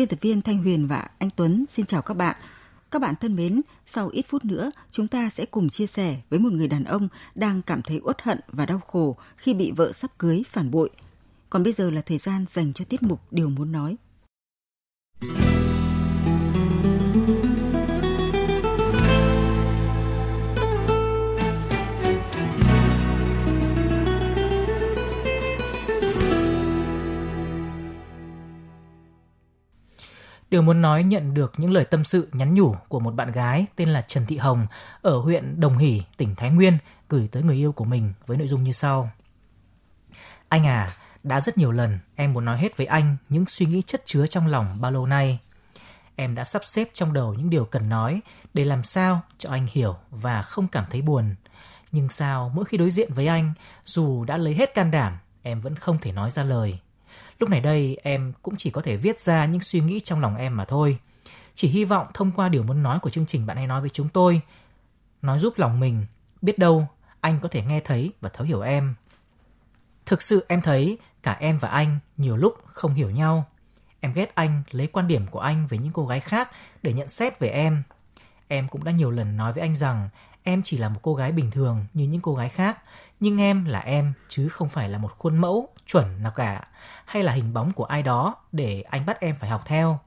[0.00, 2.36] Biên tập viên Thanh Huyền và anh Tuấn xin chào các bạn.
[2.90, 6.38] Các bạn thân mến, sau ít phút nữa, chúng ta sẽ cùng chia sẻ với
[6.38, 9.92] một người đàn ông đang cảm thấy uất hận và đau khổ khi bị vợ
[9.92, 10.90] sắp cưới phản bội.
[11.50, 13.96] Còn bây giờ là thời gian dành cho tiết mục Điều muốn nói.
[30.50, 33.66] Điều muốn nói nhận được những lời tâm sự nhắn nhủ của một bạn gái
[33.76, 34.66] tên là Trần Thị Hồng
[35.02, 38.48] ở huyện Đồng Hỷ, tỉnh Thái Nguyên gửi tới người yêu của mình với nội
[38.48, 39.10] dung như sau.
[40.48, 43.82] Anh à, đã rất nhiều lần em muốn nói hết với anh những suy nghĩ
[43.82, 45.38] chất chứa trong lòng bao lâu nay.
[46.16, 48.20] Em đã sắp xếp trong đầu những điều cần nói
[48.54, 51.34] để làm sao cho anh hiểu và không cảm thấy buồn.
[51.92, 53.52] Nhưng sao mỗi khi đối diện với anh,
[53.84, 56.78] dù đã lấy hết can đảm, em vẫn không thể nói ra lời.
[57.40, 60.36] Lúc này đây em cũng chỉ có thể viết ra những suy nghĩ trong lòng
[60.36, 60.98] em mà thôi.
[61.54, 63.90] Chỉ hy vọng thông qua điều muốn nói của chương trình bạn hãy nói với
[63.90, 64.40] chúng tôi,
[65.22, 66.06] nói giúp lòng mình,
[66.42, 66.88] biết đâu
[67.20, 68.94] anh có thể nghe thấy và thấu hiểu em.
[70.06, 73.44] Thực sự em thấy cả em và anh nhiều lúc không hiểu nhau.
[74.00, 76.50] Em ghét anh lấy quan điểm của anh về những cô gái khác
[76.82, 77.82] để nhận xét về em.
[78.48, 80.08] Em cũng đã nhiều lần nói với anh rằng
[80.42, 82.78] em chỉ là một cô gái bình thường như những cô gái khác,
[83.20, 86.68] nhưng em là em chứ không phải là một khuôn mẫu chuẩn nào cả,
[87.04, 89.98] hay là hình bóng của ai đó để anh bắt em phải học theo.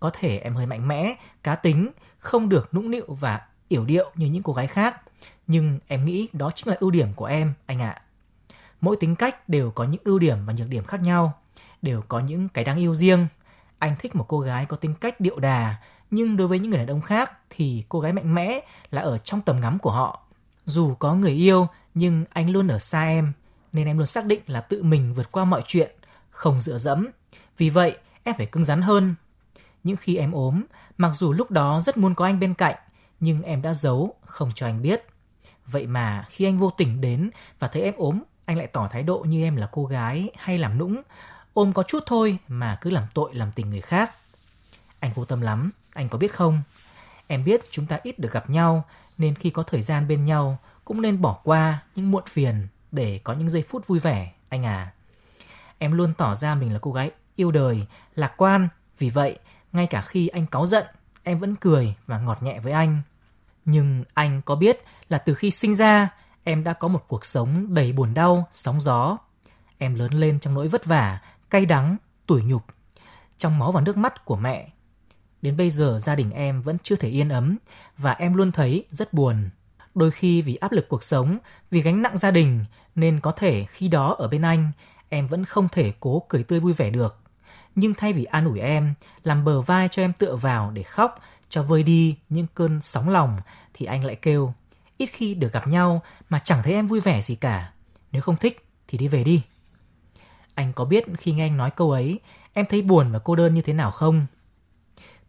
[0.00, 4.10] Có thể em hơi mạnh mẽ, cá tính, không được nũng nịu và yểu điệu
[4.14, 5.00] như những cô gái khác,
[5.46, 8.02] nhưng em nghĩ đó chính là ưu điểm của em, anh ạ.
[8.80, 11.32] Mỗi tính cách đều có những ưu điểm và nhược điểm khác nhau,
[11.82, 13.26] đều có những cái đáng yêu riêng.
[13.78, 15.76] Anh thích một cô gái có tính cách điệu đà,
[16.10, 18.60] nhưng đối với những người đàn ông khác thì cô gái mạnh mẽ
[18.90, 20.22] là ở trong tầm ngắm của họ.
[20.64, 23.32] Dù có người yêu nhưng anh luôn ở xa em,
[23.72, 25.90] nên em luôn xác định là tự mình vượt qua mọi chuyện,
[26.30, 27.08] không dựa dẫm.
[27.56, 29.14] Vì vậy, em phải cứng rắn hơn.
[29.84, 30.62] Những khi em ốm,
[30.98, 32.76] mặc dù lúc đó rất muốn có anh bên cạnh,
[33.20, 35.06] nhưng em đã giấu, không cho anh biết.
[35.66, 39.02] Vậy mà khi anh vô tình đến và thấy em ốm, anh lại tỏ thái
[39.02, 41.02] độ như em là cô gái hay làm nũng,
[41.54, 44.10] ôm có chút thôi mà cứ làm tội làm tình người khác.
[45.00, 46.62] Anh vô tâm lắm, anh có biết không?
[47.26, 48.84] Em biết chúng ta ít được gặp nhau,
[49.18, 53.20] nên khi có thời gian bên nhau cũng nên bỏ qua những muộn phiền để
[53.24, 54.92] có những giây phút vui vẻ, anh à.
[55.78, 58.68] Em luôn tỏ ra mình là cô gái yêu đời, lạc quan,
[58.98, 59.38] vì vậy,
[59.72, 60.86] ngay cả khi anh cáu giận,
[61.22, 63.02] em vẫn cười và ngọt nhẹ với anh.
[63.64, 66.08] Nhưng anh có biết là từ khi sinh ra,
[66.44, 69.16] em đã có một cuộc sống đầy buồn đau, sóng gió.
[69.78, 71.96] Em lớn lên trong nỗi vất vả, cay đắng,
[72.26, 72.62] tủi nhục.
[73.38, 74.68] Trong máu và nước mắt của mẹ,
[75.42, 77.56] Đến bây giờ gia đình em vẫn chưa thể yên ấm
[77.98, 79.50] và em luôn thấy rất buồn.
[79.94, 81.38] Đôi khi vì áp lực cuộc sống,
[81.70, 82.64] vì gánh nặng gia đình
[82.94, 84.72] nên có thể khi đó ở bên anh
[85.08, 87.16] em vẫn không thể cố cười tươi vui vẻ được.
[87.74, 91.18] Nhưng thay vì an ủi em, làm bờ vai cho em tựa vào để khóc,
[91.48, 93.38] cho vơi đi những cơn sóng lòng
[93.74, 94.54] thì anh lại kêu
[94.96, 97.72] ít khi được gặp nhau mà chẳng thấy em vui vẻ gì cả.
[98.12, 99.42] Nếu không thích thì đi về đi.
[100.54, 102.20] Anh có biết khi nghe anh nói câu ấy,
[102.52, 104.26] em thấy buồn và cô đơn như thế nào không?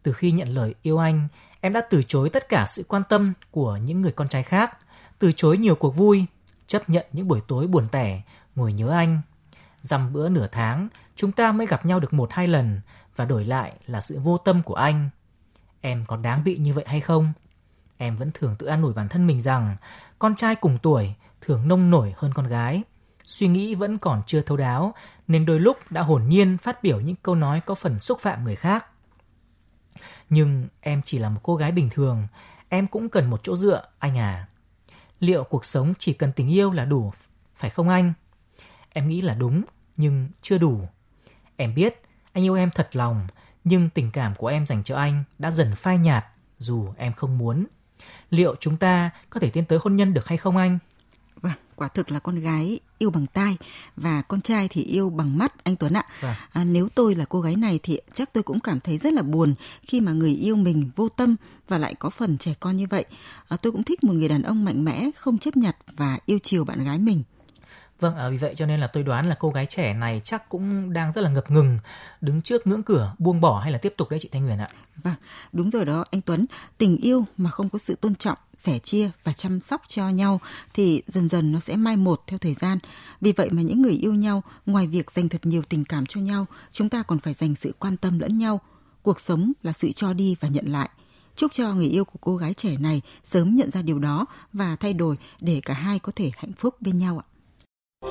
[0.02, 1.28] Từ khi nhận lời yêu anh,
[1.60, 4.76] em đã từ chối tất cả sự quan tâm của những người con trai khác,
[5.18, 6.26] từ chối nhiều cuộc vui,
[6.66, 8.22] chấp nhận những buổi tối buồn tẻ,
[8.54, 9.20] ngồi nhớ anh.
[9.82, 12.80] Dằm bữa nửa tháng, chúng ta mới gặp nhau được một hai lần
[13.16, 15.10] và đổi lại là sự vô tâm của anh.
[15.80, 17.32] Em có đáng bị như vậy hay không?
[17.96, 19.76] Em vẫn thường tự an ủi bản thân mình rằng
[20.18, 22.82] con trai cùng tuổi thường nông nổi hơn con gái.
[23.24, 24.94] Suy nghĩ vẫn còn chưa thấu đáo
[25.28, 28.44] nên đôi lúc đã hồn nhiên phát biểu những câu nói có phần xúc phạm
[28.44, 28.86] người khác.
[30.32, 32.26] Nhưng em chỉ là một cô gái bình thường,
[32.68, 34.46] em cũng cần một chỗ dựa, anh à.
[35.20, 37.12] Liệu cuộc sống chỉ cần tình yêu là đủ,
[37.56, 38.12] phải không anh?
[38.92, 39.62] Em nghĩ là đúng,
[39.96, 40.80] nhưng chưa đủ.
[41.56, 42.02] Em biết
[42.32, 43.26] anh yêu em thật lòng,
[43.64, 46.24] nhưng tình cảm của em dành cho anh đã dần phai nhạt
[46.58, 47.66] dù em không muốn.
[48.30, 50.78] Liệu chúng ta có thể tiến tới hôn nhân được hay không anh?
[51.42, 53.56] Vâng, quả thực là con gái yêu bằng tai
[53.96, 56.04] và con trai thì yêu bằng mắt anh Tuấn ạ.
[56.20, 56.34] Vâng.
[56.52, 59.22] À, nếu tôi là cô gái này thì chắc tôi cũng cảm thấy rất là
[59.22, 61.36] buồn khi mà người yêu mình vô tâm
[61.68, 63.04] và lại có phần trẻ con như vậy.
[63.48, 66.38] À, tôi cũng thích một người đàn ông mạnh mẽ, không chấp nhặt và yêu
[66.42, 67.22] chiều bạn gái mình.
[68.02, 70.48] Vâng, à, vì vậy cho nên là tôi đoán là cô gái trẻ này chắc
[70.48, 71.78] cũng đang rất là ngập ngừng
[72.20, 74.68] đứng trước ngưỡng cửa buông bỏ hay là tiếp tục đấy chị Thanh Huyền ạ.
[75.02, 75.14] Vâng,
[75.52, 76.46] đúng rồi đó anh Tuấn.
[76.78, 80.40] Tình yêu mà không có sự tôn trọng, sẻ chia và chăm sóc cho nhau
[80.74, 82.78] thì dần dần nó sẽ mai một theo thời gian.
[83.20, 86.20] Vì vậy mà những người yêu nhau, ngoài việc dành thật nhiều tình cảm cho
[86.20, 88.60] nhau, chúng ta còn phải dành sự quan tâm lẫn nhau.
[89.02, 90.90] Cuộc sống là sự cho đi và nhận lại.
[91.36, 94.76] Chúc cho người yêu của cô gái trẻ này sớm nhận ra điều đó và
[94.76, 97.31] thay đổi để cả hai có thể hạnh phúc bên nhau ạ.
[98.02, 98.08] Quý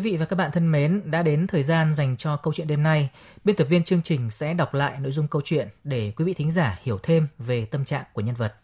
[0.00, 2.82] vị và các bạn thân mến, đã đến thời gian dành cho câu chuyện đêm
[2.82, 3.10] nay.
[3.44, 6.34] Biên tập viên chương trình sẽ đọc lại nội dung câu chuyện để quý vị
[6.34, 8.54] thính giả hiểu thêm về tâm trạng của nhân vật.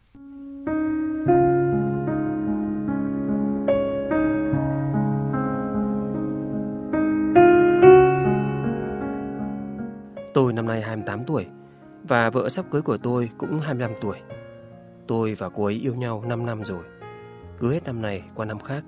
[12.31, 14.19] Vợ sắp cưới của tôi cũng 25 tuổi.
[15.07, 16.85] Tôi và cô ấy yêu nhau 5 năm rồi.
[17.59, 18.85] Cứ hết năm này qua năm khác,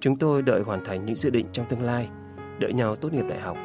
[0.00, 2.08] chúng tôi đợi hoàn thành những dự định trong tương lai,
[2.58, 3.56] đợi nhau tốt nghiệp đại học,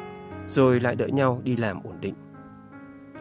[0.48, 2.14] rồi lại đợi nhau đi làm ổn định.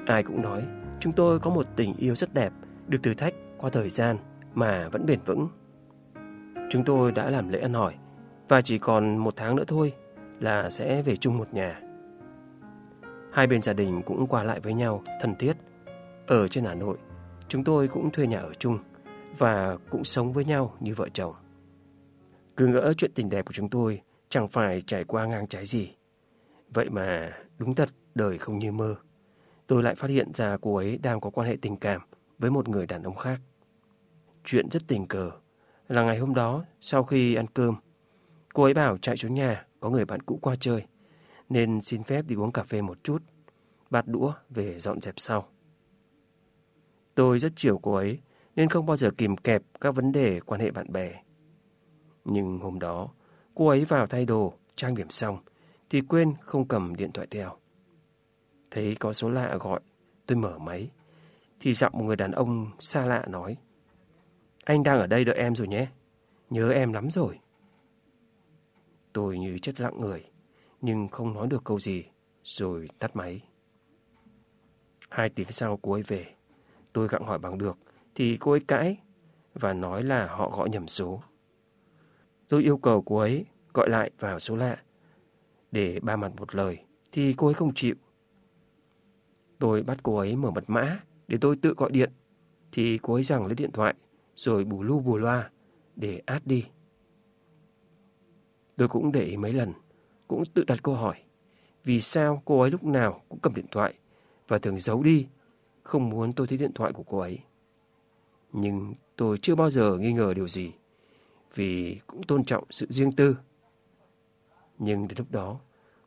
[0.06, 0.64] Ai cũng nói,
[1.00, 2.54] chúng tôi có một tình yêu rất đẹp,
[2.88, 4.18] được thử thách qua thời gian
[4.54, 5.48] mà vẫn bền vững.
[6.70, 7.94] Chúng tôi đã làm lễ ăn hỏi
[8.48, 9.94] và chỉ còn một tháng nữa thôi
[10.40, 11.82] là sẽ về chung một nhà.
[13.32, 15.54] Hai bên gia đình cũng qua lại với nhau thân thiết.
[16.32, 16.98] Ở trên Hà Nội,
[17.48, 18.78] chúng tôi cũng thuê nhà ở chung
[19.38, 21.36] và cũng sống với nhau như vợ chồng.
[22.58, 25.96] Cứ ngỡ chuyện tình đẹp của chúng tôi chẳng phải trải qua ngang trái gì.
[26.70, 28.96] Vậy mà đúng thật đời không như mơ.
[29.68, 32.02] Tôi lại phát hiện ra cô ấy đang có quan hệ tình cảm
[32.40, 33.42] với một người đàn ông khác.
[34.46, 35.32] Chuyện rất tình cờ
[35.88, 37.76] là ngày hôm đó sau khi ăn cơm,
[38.54, 40.86] cô ấy bảo chạy xuống nhà có người bạn cũ qua chơi
[41.50, 43.24] nên xin phép đi uống cà phê một chút,
[43.90, 45.48] bát đũa về dọn dẹp sau.
[47.16, 48.20] Tôi rất chiều cô ấy
[48.56, 51.22] nên không bao giờ kìm kẹp các vấn đề quan hệ bạn bè.
[52.26, 53.10] Nhưng hôm đó,
[53.56, 55.40] cô ấy vào thay đồ, trang điểm xong
[55.90, 57.58] thì quên không cầm điện thoại theo.
[58.72, 59.80] Thấy có số lạ gọi,
[60.26, 60.90] tôi mở máy
[61.60, 63.58] thì giọng một người đàn ông xa lạ nói
[64.64, 65.88] Anh đang ở đây đợi em rồi nhé,
[66.50, 67.40] nhớ em lắm rồi.
[69.14, 70.26] Tôi như chất lặng người,
[70.82, 72.06] nhưng không nói được câu gì,
[72.44, 73.42] rồi tắt máy.
[75.10, 76.36] Hai tiếng sau cô ấy về,
[76.94, 77.80] tôi gặng hỏi bằng được,
[78.16, 78.98] thì cô ấy cãi
[79.54, 81.22] và nói là họ gọi nhầm số.
[82.48, 84.78] Tôi yêu cầu cô ấy gọi lại vào số lạ
[85.72, 87.96] để ba mặt một lời, thì cô ấy không chịu.
[89.60, 92.12] Tôi bắt cô ấy mở mật mã để tôi tự gọi điện,
[92.72, 93.96] thì cô ấy rằng lấy điện thoại
[94.36, 95.50] rồi bù lu bù loa
[95.96, 96.66] để át đi.
[98.78, 99.74] Tôi cũng để ý mấy lần,
[100.28, 101.16] cũng tự đặt câu hỏi.
[101.84, 103.94] Vì sao cô ấy lúc nào cũng cầm điện thoại
[104.48, 105.28] và thường giấu đi,
[105.92, 107.40] không muốn tôi thấy điện thoại của cô ấy.
[108.54, 110.72] Nhưng tôi chưa bao giờ nghi ngờ điều gì,
[111.56, 113.38] vì cũng tôn trọng sự riêng tư.
[114.78, 115.60] Nhưng đến lúc đó,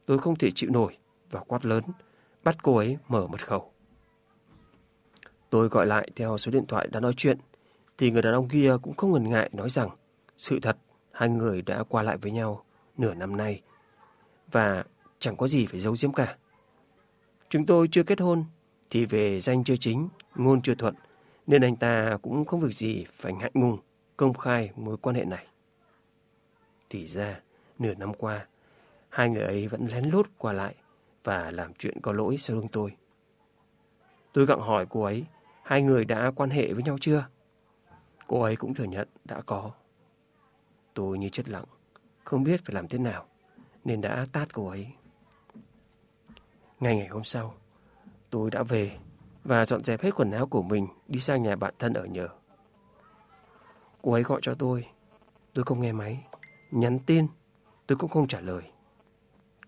[0.06, 0.98] tôi không thể chịu nổi
[1.31, 1.84] và quát lớn,
[2.44, 3.72] bắt cô ấy mở mật khẩu.
[5.50, 7.38] Tôi gọi lại theo số điện thoại đã nói chuyện,
[7.98, 9.88] thì người đàn ông kia cũng không ngần ngại nói rằng
[10.36, 10.76] sự thật
[11.10, 12.64] hai người đã qua lại với nhau
[12.96, 13.62] nửa năm nay
[14.52, 14.84] và
[15.19, 16.36] chẳng có gì phải giấu giếm cả.
[17.48, 18.44] Chúng tôi chưa kết hôn
[18.91, 20.94] thì về danh chưa chính, ngôn chưa thuận
[21.46, 23.79] nên anh ta cũng không việc gì phải ngại ngùng
[24.17, 25.46] công khai mối quan hệ này.
[26.91, 27.41] Thì ra,
[27.79, 28.46] nửa năm qua,
[29.08, 30.74] hai người ấy vẫn lén lút qua lại
[31.24, 32.96] và làm chuyện có lỗi sau lưng tôi.
[34.32, 35.24] Tôi gặng hỏi cô ấy,
[35.62, 37.26] hai người đã quan hệ với nhau chưa?
[38.26, 39.70] Cô ấy cũng thừa nhận đã có.
[40.94, 41.64] Tôi như chết lặng,
[42.24, 43.26] không biết phải làm thế nào,
[43.84, 44.88] nên đã tát cô ấy.
[46.81, 47.55] Ngày ngày hôm sau,
[48.34, 48.98] tôi đã về
[49.44, 52.29] và dọn dẹp hết quần áo của mình đi sang nhà bạn thân ở nhờ.
[54.03, 54.86] Cô ấy gọi cho tôi,
[55.53, 56.26] tôi không nghe máy,
[56.70, 57.26] nhắn tin,
[57.86, 58.62] tôi cũng không trả lời.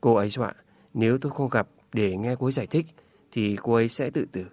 [0.00, 0.54] Cô ấy dọa
[0.94, 2.86] nếu tôi không gặp để nghe cô ấy giải thích
[3.32, 4.46] thì cô ấy sẽ tự tử.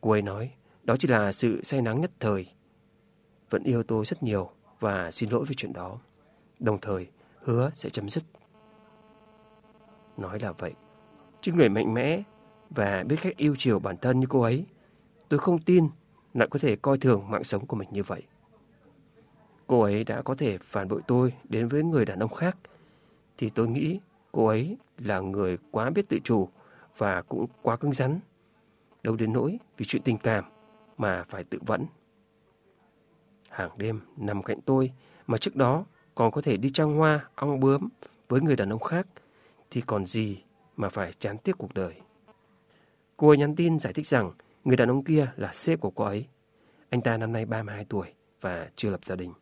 [0.00, 0.50] Cô ấy nói
[0.84, 2.52] đó chỉ là sự say nắng nhất thời.
[3.50, 5.98] Vẫn yêu tôi rất nhiều và xin lỗi về chuyện đó.
[6.58, 7.06] Đồng thời
[7.42, 8.24] hứa sẽ chấm dứt.
[10.16, 10.74] Nói là vậy,
[11.40, 12.22] chứ người mạnh mẽ
[12.70, 14.64] và biết cách yêu chiều bản thân như cô ấy,
[15.28, 15.88] tôi không tin
[16.34, 18.22] lại có thể coi thường mạng sống của mình như vậy.
[19.66, 22.56] Cô ấy đã có thể phản bội tôi đến với người đàn ông khác,
[23.36, 24.00] thì tôi nghĩ
[24.32, 26.48] cô ấy là người quá biết tự chủ
[26.96, 28.20] và cũng quá cứng rắn.
[29.02, 30.44] Đâu đến nỗi vì chuyện tình cảm
[30.98, 31.86] mà phải tự vẫn.
[33.48, 34.92] Hàng đêm nằm cạnh tôi
[35.26, 35.84] mà trước đó
[36.14, 37.88] còn có thể đi trăng hoa, ong bướm
[38.28, 39.06] với người đàn ông khác
[39.70, 40.42] thì còn gì
[40.76, 41.94] mà phải chán tiếc cuộc đời.
[43.18, 44.32] Cô ấy nhắn tin giải thích rằng
[44.64, 46.26] người đàn ông kia là sếp của cô ấy.
[46.90, 48.06] Anh ta năm nay 32 tuổi
[48.40, 49.32] và chưa lập gia đình.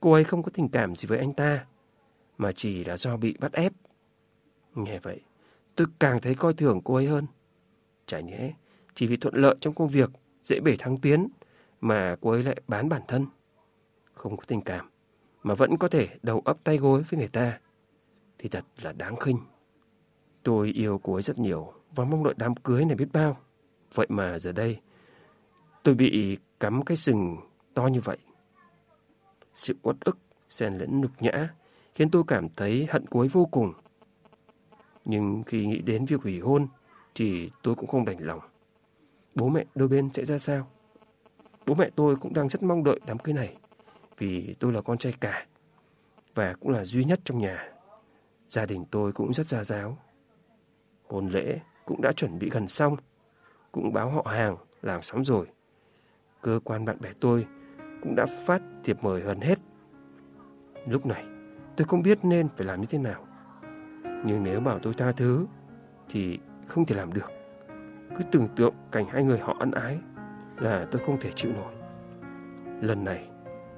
[0.00, 1.66] Cô ấy không có tình cảm gì với anh ta,
[2.38, 3.72] mà chỉ là do bị bắt ép.
[4.74, 5.20] Nghe vậy,
[5.76, 7.26] tôi càng thấy coi thường cô ấy hơn.
[8.06, 8.52] Chả nhẽ,
[8.94, 10.10] chỉ vì thuận lợi trong công việc,
[10.42, 11.28] dễ bể thăng tiến,
[11.80, 13.26] mà cô ấy lại bán bản thân.
[14.14, 14.90] Không có tình cảm,
[15.42, 17.58] mà vẫn có thể đầu ấp tay gối với người ta,
[18.38, 19.38] thì thật là đáng khinh.
[20.42, 23.36] Tôi yêu cô ấy rất nhiều và mong đợi đám cưới này biết bao.
[23.94, 24.80] Vậy mà giờ đây,
[25.82, 27.36] tôi bị cắm cái sừng
[27.74, 28.18] to như vậy.
[29.54, 31.48] Sự uất ức, xen lẫn nhục nhã,
[31.94, 33.72] khiến tôi cảm thấy hận cuối vô cùng.
[35.04, 36.66] Nhưng khi nghĩ đến việc hủy hôn,
[37.14, 38.40] thì tôi cũng không đành lòng.
[39.34, 40.66] Bố mẹ đôi bên sẽ ra sao?
[41.66, 43.56] Bố mẹ tôi cũng đang rất mong đợi đám cưới này,
[44.18, 45.46] vì tôi là con trai cả,
[46.34, 47.72] và cũng là duy nhất trong nhà.
[48.48, 49.98] Gia đình tôi cũng rất gia giáo.
[51.08, 52.96] Hôn lễ cũng đã chuẩn bị gần xong,
[53.72, 55.46] cũng báo họ hàng, làng xóm rồi.
[56.40, 57.46] Cơ quan bạn bè tôi
[58.02, 59.58] cũng đã phát thiệp mời gần hết.
[60.86, 61.24] Lúc này,
[61.76, 63.26] tôi không biết nên phải làm như thế nào.
[64.02, 65.46] Nhưng nếu bảo tôi tha thứ,
[66.08, 67.32] thì không thể làm được.
[68.18, 69.98] Cứ tưởng tượng cảnh hai người họ ân ái
[70.56, 71.74] là tôi không thể chịu nổi.
[72.80, 73.28] Lần này,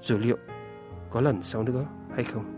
[0.00, 0.36] rồi liệu
[1.10, 2.55] có lần sau nữa hay không?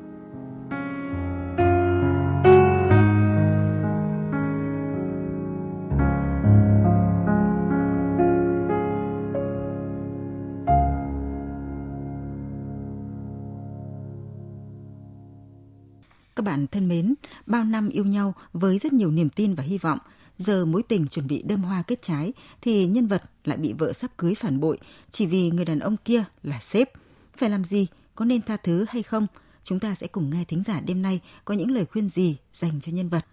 [17.99, 19.99] Yêu nhau với rất nhiều niềm tin và hy vọng,
[20.39, 23.93] giờ mối tình chuẩn bị đơm hoa kết trái thì nhân vật lại bị vợ
[23.93, 24.79] sắp cưới phản bội
[25.11, 26.89] chỉ vì người đàn ông kia là sếp.
[27.37, 27.87] Phải làm gì?
[28.15, 29.27] Có nên tha thứ hay không?
[29.63, 32.81] Chúng ta sẽ cùng nghe thính giả đêm nay có những lời khuyên gì dành
[32.83, 33.25] cho nhân vật.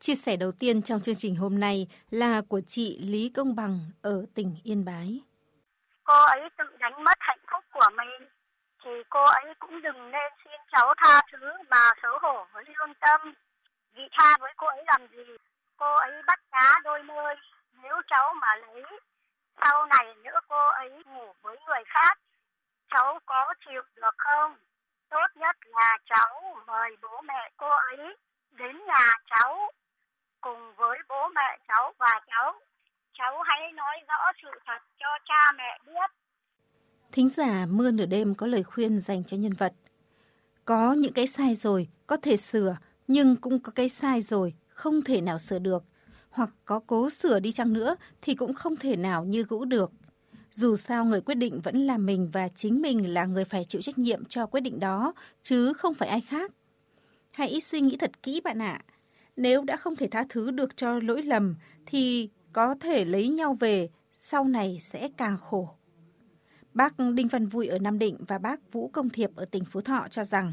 [0.00, 3.80] Chia sẻ đầu tiên trong chương trình hôm nay là của chị Lý Công Bằng
[4.02, 5.20] ở tỉnh Yên Bái.
[6.04, 8.28] Cô ấy tự đánh mất hạnh phúc của mình
[8.84, 12.94] thì cô ấy cũng đừng nên xin cháu tha thứ mà xấu hổ với lương
[13.00, 13.34] tâm.
[13.94, 15.36] Vì tha với cô ấy làm gì?
[15.76, 17.34] Cô ấy bắt cá đôi nơi.
[17.82, 18.82] Nếu cháu mà lấy,
[19.60, 22.18] sau này nữa cô ấy ngủ với người khác,
[22.90, 24.56] cháu có chịu được không?
[25.10, 28.16] Tốt nhất là cháu mời bố mẹ cô ấy
[28.50, 29.70] đến nhà cháu
[30.40, 32.60] cùng với bố mẹ cháu và cháu.
[33.12, 36.10] Cháu hãy nói rõ sự thật cho cha mẹ biết
[37.12, 39.72] Thính giả Mưa nửa đêm có lời khuyên dành cho nhân vật.
[40.64, 42.76] Có những cái sai rồi, có thể sửa,
[43.12, 45.84] nhưng cũng có cái sai rồi, không thể nào sửa được.
[46.30, 49.92] Hoặc có cố sửa đi chăng nữa thì cũng không thể nào như cũ được.
[50.50, 53.80] Dù sao người quyết định vẫn là mình và chính mình là người phải chịu
[53.80, 56.52] trách nhiệm cho quyết định đó, chứ không phải ai khác.
[57.30, 58.80] Hãy suy nghĩ thật kỹ bạn ạ.
[59.36, 61.54] Nếu đã không thể tha thứ được cho lỗi lầm
[61.86, 65.68] thì có thể lấy nhau về, sau này sẽ càng khổ.
[66.74, 69.80] Bác Đinh Văn Vui ở Nam Định và bác Vũ Công Thiệp ở tỉnh Phú
[69.80, 70.52] Thọ cho rằng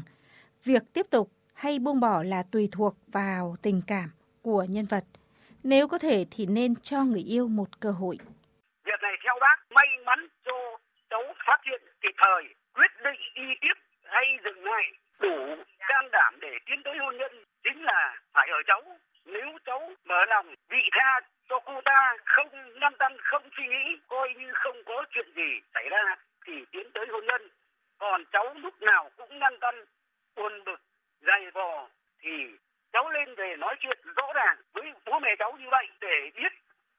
[0.64, 4.08] việc tiếp tục hay buông bỏ là tùy thuộc vào tình cảm
[4.42, 5.04] của nhân vật.
[5.64, 8.16] Nếu có thể thì nên cho người yêu một cơ hội.
[8.84, 10.78] Việc này theo bác may mắn cho
[11.10, 12.42] cháu phát hiện kịp thời,
[12.74, 14.84] quyết định đi tiếp hay dừng lại,
[15.20, 15.36] đủ
[15.88, 17.32] can đảm để tiến tới hôn nhân
[17.64, 18.82] chính là phải ở cháu.
[19.24, 22.48] Nếu cháu mở lòng vị tha cho cô ta không
[22.80, 26.90] lăn tăn không suy nghĩ coi như không có chuyện gì xảy ra thì tiến
[26.94, 27.48] tới hôn nhân
[27.98, 29.84] còn cháu lúc nào cũng lăn tăn
[30.36, 30.80] buồn bực
[31.26, 31.88] dày vò
[32.22, 32.30] thì
[32.92, 36.52] cháu lên về nói chuyện rõ ràng với bố mẹ cháu như vậy để biết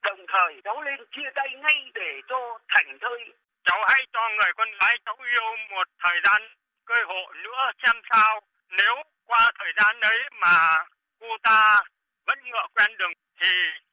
[0.03, 4.51] đồng thời cháu lên chia tay ngay để cho thành thơi cháu hãy cho người
[4.58, 6.41] con gái cháu yêu một thời gian
[6.86, 10.85] cơ hội nữa xem sao nếu qua thời gian đấy mà
[11.19, 11.83] cô ta
[12.27, 13.11] vẫn ngựa quen đường
[13.41, 13.47] thì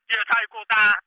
[0.09, 1.01] chia tay cô ta.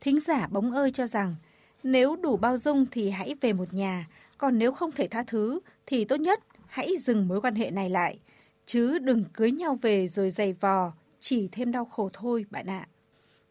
[0.00, 1.34] Thính giả bóng ơi cho rằng
[1.82, 4.06] nếu đủ bao dung thì hãy về một nhà,
[4.38, 7.90] còn nếu không thể tha thứ thì tốt nhất hãy dừng mối quan hệ này
[7.90, 8.18] lại,
[8.66, 12.86] chứ đừng cưới nhau về rồi giày vò, chỉ thêm đau khổ thôi bạn ạ.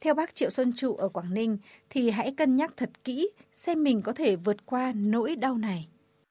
[0.01, 1.57] Theo bác Triệu Xuân Trụ ở Quảng Ninh
[1.89, 5.87] thì hãy cân nhắc thật kỹ xem mình có thể vượt qua nỗi đau này.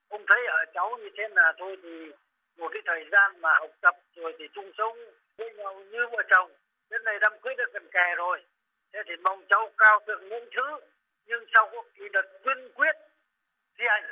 [0.09, 1.89] Ông thấy ở cháu như thế là thôi thì
[2.59, 4.97] một cái thời gian mà học tập rồi thì chung sống
[5.39, 6.51] với nhau như vợ chồng
[6.91, 8.43] Đến này đám cưới đã gần kề rồi.
[8.93, 10.87] Thế thì mong cháu cao thượng những thứ.
[11.27, 12.97] Nhưng sau có kỳ luật kiên quyết
[13.79, 14.05] thi hành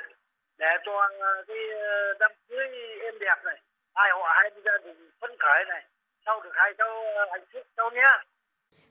[0.57, 2.67] để cho à, cái à, đám cưới
[3.01, 3.61] êm đẹp này.
[3.95, 5.83] Hai họ hai gia đình phấn khởi này.
[6.25, 8.11] Sau được hai cháu à, hạnh phúc cháu nhé.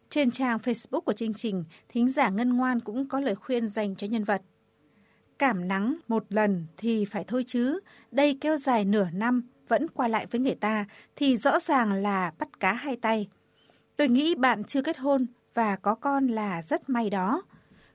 [0.08, 3.96] Trên trang Facebook của chương trình, thính giả Ngân Ngoan cũng có lời khuyên dành
[3.96, 4.40] cho nhân vật.
[5.38, 10.08] Cảm nắng một lần thì phải thôi chứ, đây kéo dài nửa năm vẫn qua
[10.08, 10.84] lại với người ta
[11.16, 13.28] thì rõ ràng là bắt cá hai tay.
[13.96, 17.42] Tôi nghĩ bạn chưa kết hôn và có con là rất may đó.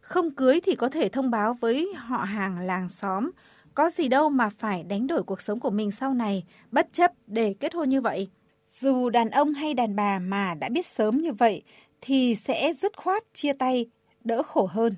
[0.02, 3.32] Không cưới thì có thể thông báo với họ hàng làng xóm.
[3.74, 7.12] Có gì đâu mà phải đánh đổi cuộc sống của mình sau này, bất chấp
[7.28, 8.28] để kết hôn như vậy.
[8.62, 11.64] Dù đàn ông hay đàn bà mà đã biết sớm như vậy
[12.02, 13.86] thì sẽ dứt khoát chia tay,
[14.24, 14.96] đỡ khổ hơn.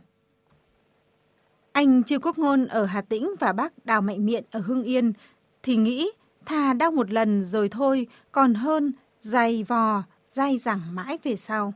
[1.74, 5.14] Anh Trư Quốc Ngôn ở Hà Tĩnh và bác Đào Mạnh Miện ở Hưng Yên
[5.64, 6.12] thì nghĩ
[6.46, 11.74] thà đau một lần rồi thôi còn hơn dày vò, dai dẳng mãi về sau.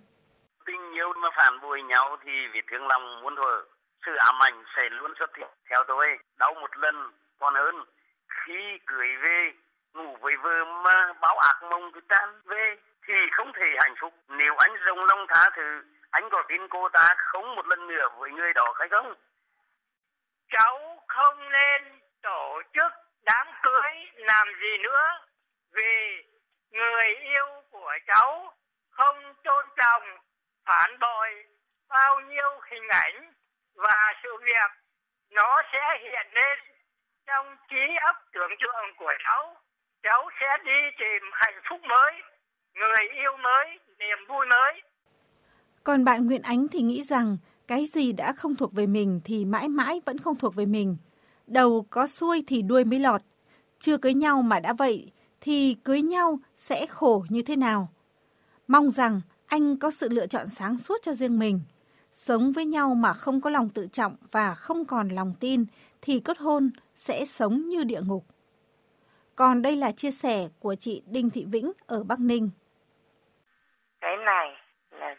[0.65, 3.65] Tình yêu mà phản bội nhau thì vì thương lòng muốn thôi,
[4.05, 5.49] sự ám ảnh sẽ luôn xuất hiện.
[5.69, 6.05] Theo tôi,
[6.39, 6.95] đau một lần
[7.39, 7.75] còn hơn
[8.27, 9.51] khi cưới về
[9.93, 12.75] ngủ với vợ mà báo ác mộng cứ tan về
[13.07, 14.13] thì không thể hạnh phúc.
[14.29, 18.07] Nếu anh rộng lòng tha thứ, anh có tin cô ta không một lần nữa
[18.19, 19.13] với người đó hay không?
[20.59, 22.91] Cháu không nên tổ chức
[23.25, 25.05] đám cưới làm gì nữa
[25.75, 26.23] vì
[26.71, 28.53] người yêu của cháu
[28.89, 30.03] không tôn trọng,
[30.65, 31.29] phản bội
[31.89, 33.33] bao nhiêu hình ảnh
[33.75, 34.71] và sự việc.
[35.31, 36.59] Nó sẽ hiện lên
[37.27, 39.55] trong trí óc tưởng tượng của cháu.
[40.03, 42.13] Cháu sẽ đi tìm hạnh phúc mới,
[42.73, 44.81] người yêu mới, niềm vui mới.
[45.83, 49.45] Còn bạn Nguyễn Ánh thì nghĩ rằng cái gì đã không thuộc về mình thì
[49.45, 50.97] mãi mãi vẫn không thuộc về mình.
[51.47, 53.21] Đầu có xuôi thì đuôi mới lọt.
[53.79, 57.87] Chưa cưới nhau mà đã vậy thì cưới nhau sẽ khổ như thế nào?
[58.67, 61.61] Mong rằng anh có sự lựa chọn sáng suốt cho riêng mình.
[62.11, 65.65] Sống với nhau mà không có lòng tự trọng và không còn lòng tin
[66.01, 68.25] thì kết hôn sẽ sống như địa ngục.
[69.35, 72.49] Còn đây là chia sẻ của chị Đinh Thị Vĩnh ở Bắc Ninh.
[74.01, 74.54] Cái này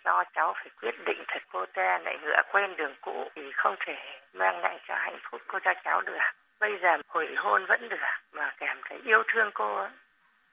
[0.07, 3.77] do cháu phải quyết định thật cô ta lại ngựa quen đường cũ thì không
[3.87, 3.97] thể
[4.33, 6.19] mang lại cho hạnh phúc cô cho cháu được.
[6.61, 9.87] Bây giờ hủy hôn vẫn được mà cảm thấy yêu thương cô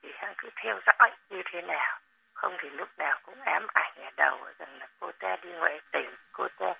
[0.02, 1.98] thì hãy cứ theo dõi như thế nào.
[2.32, 5.80] Không thì lúc nào cũng ám ảnh ở đầu rằng là cô ta đi ngoại
[5.92, 6.74] tình, cô ta.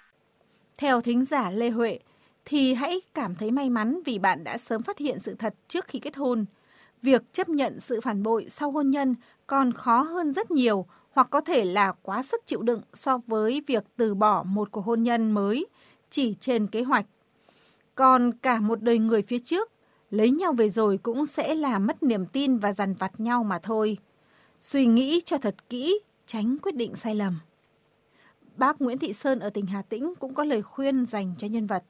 [0.78, 1.98] Theo thính giả Lê Huệ,
[2.44, 5.84] thì hãy cảm thấy may mắn vì bạn đã sớm phát hiện sự thật trước
[5.88, 6.44] khi kết hôn.
[7.02, 9.14] Việc chấp nhận sự phản bội sau hôn nhân
[9.46, 13.62] còn khó hơn rất nhiều hoặc có thể là quá sức chịu đựng so với
[13.66, 15.66] việc từ bỏ một cuộc hôn nhân mới
[16.10, 17.06] chỉ trên kế hoạch.
[17.94, 19.72] Còn cả một đời người phía trước,
[20.10, 23.58] lấy nhau về rồi cũng sẽ là mất niềm tin và dằn vặt nhau mà
[23.58, 23.98] thôi.
[24.58, 27.40] Suy nghĩ cho thật kỹ, tránh quyết định sai lầm.
[28.56, 31.66] Bác Nguyễn Thị Sơn ở tỉnh Hà Tĩnh cũng có lời khuyên dành cho nhân
[31.66, 31.82] vật.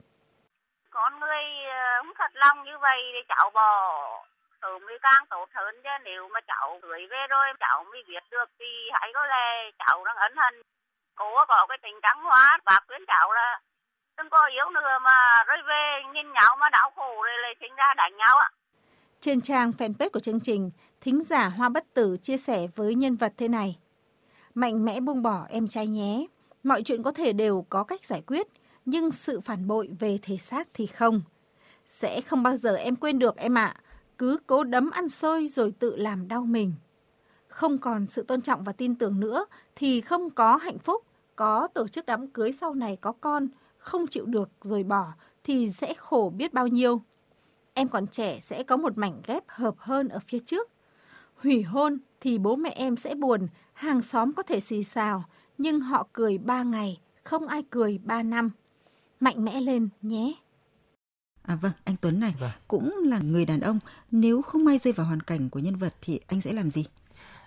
[0.90, 4.23] Con người ờ, không thật lòng như vậy thì cháu bỏ
[4.64, 8.24] sớm thì càng tốt hơn chứ nếu mà cháu cưới về rồi cháu mới biết
[8.30, 10.54] được thì hãy có lẽ cháu đang ấn hận
[11.14, 13.60] cố có cái tình trắng hóa và khuyến cháu là
[14.16, 17.74] đừng có yếu nữa mà rồi về nhìn nhau mà đau khổ rồi lại sinh
[17.74, 18.50] ra đánh nhau ạ
[19.20, 23.16] trên trang fanpage của chương trình, thính giả Hoa Bất Tử chia sẻ với nhân
[23.16, 23.78] vật thế này.
[24.54, 26.26] Mạnh mẽ buông bỏ em trai nhé.
[26.62, 28.46] Mọi chuyện có thể đều có cách giải quyết,
[28.84, 31.22] nhưng sự phản bội về thể xác thì không.
[31.86, 33.74] Sẽ không bao giờ em quên được em ạ.
[33.76, 33.83] À
[34.18, 36.74] cứ cố đấm ăn xôi rồi tự làm đau mình.
[37.48, 39.46] Không còn sự tôn trọng và tin tưởng nữa
[39.76, 41.04] thì không có hạnh phúc,
[41.36, 43.48] có tổ chức đám cưới sau này có con,
[43.78, 45.12] không chịu được rồi bỏ
[45.44, 47.02] thì sẽ khổ biết bao nhiêu.
[47.74, 50.68] Em còn trẻ sẽ có một mảnh ghép hợp hơn ở phía trước.
[51.36, 55.24] Hủy hôn thì bố mẹ em sẽ buồn, hàng xóm có thể xì xào,
[55.58, 58.50] nhưng họ cười ba ngày, không ai cười ba năm.
[59.20, 60.34] Mạnh mẽ lên nhé.
[61.46, 62.50] À vâng, anh Tuấn này Vâng.
[62.68, 63.78] cũng là người đàn ông,
[64.10, 66.84] nếu không may rơi vào hoàn cảnh của nhân vật thì anh sẽ làm gì?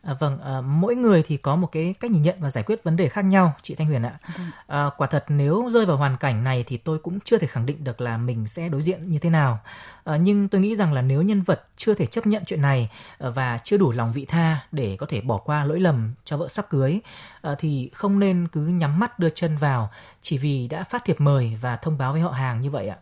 [0.01, 2.83] À, vâng, à, mỗi người thì có một cái cách nhìn nhận và giải quyết
[2.83, 4.19] vấn đề khác nhau, chị Thanh Huyền ạ.
[4.67, 7.65] À, quả thật nếu rơi vào hoàn cảnh này thì tôi cũng chưa thể khẳng
[7.65, 9.59] định được là mình sẽ đối diện như thế nào.
[10.03, 12.89] À, nhưng tôi nghĩ rằng là nếu nhân vật chưa thể chấp nhận chuyện này
[13.19, 16.37] à, và chưa đủ lòng vị tha để có thể bỏ qua lỗi lầm cho
[16.37, 16.99] vợ sắp cưới
[17.41, 19.89] à, thì không nên cứ nhắm mắt đưa chân vào
[20.21, 22.97] chỉ vì đã phát thiệp mời và thông báo với họ hàng như vậy ạ.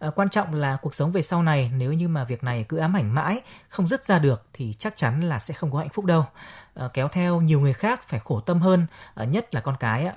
[0.00, 2.76] À, quan trọng là cuộc sống về sau này nếu như mà việc này cứ
[2.76, 5.88] ám ảnh mãi không dứt ra được thì chắc chắn là sẽ không có hạnh
[5.88, 6.24] phúc đâu.
[6.74, 10.06] À, kéo theo nhiều người khác phải khổ tâm hơn à, nhất là con cái
[10.06, 10.14] ạ.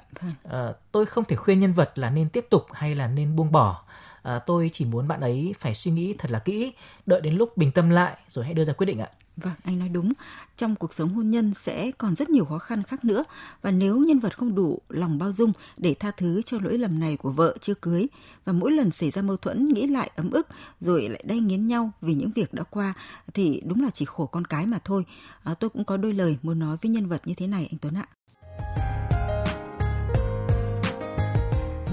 [0.49, 3.51] À, tôi không thể khuyên nhân vật là nên tiếp tục hay là nên buông
[3.51, 3.83] bỏ.
[4.23, 6.73] À, tôi chỉ muốn bạn ấy phải suy nghĩ thật là kỹ
[7.05, 9.79] đợi đến lúc bình tâm lại rồi hãy đưa ra quyết định ạ Vâng, anh
[9.79, 10.13] nói đúng.
[10.57, 13.23] Trong cuộc sống hôn nhân sẽ còn rất nhiều khó khăn khác nữa
[13.61, 16.99] và nếu nhân vật không đủ lòng bao dung để tha thứ cho lỗi lầm
[16.99, 18.07] này của vợ chưa cưới
[18.45, 20.47] và mỗi lần xảy ra mâu thuẫn nghĩ lại ấm ức
[20.79, 22.93] rồi lại đay nghiến nhau vì những việc đã qua
[23.33, 25.05] thì đúng là chỉ khổ con cái mà thôi.
[25.43, 27.77] À, tôi cũng có đôi lời muốn nói với nhân vật như thế này anh
[27.77, 28.07] Tuấn ạ.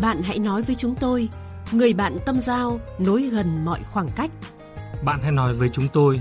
[0.03, 1.29] Bạn hãy nói với chúng tôi,
[1.73, 4.31] người bạn tâm giao nối gần mọi khoảng cách.
[5.05, 6.21] Bạn hãy nói với chúng tôi,